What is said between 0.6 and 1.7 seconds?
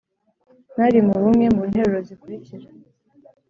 nari mu bumwe mu